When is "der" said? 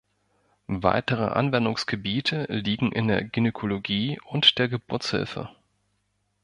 3.07-3.23, 4.57-4.67